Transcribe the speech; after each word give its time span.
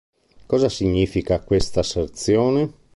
Cosa 0.47 0.67
significa 0.67 1.37
quest'asserzione? 1.43 2.73